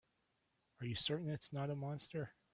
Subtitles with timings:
[0.79, 2.33] Are you certain it's not a monster?